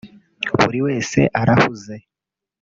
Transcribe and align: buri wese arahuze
buri 0.59 0.79
wese 0.87 1.19
arahuze 1.41 1.95